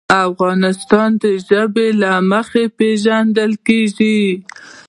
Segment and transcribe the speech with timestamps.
[0.27, 4.19] افغانستان د ژبې له مخې پېژندل کېږي.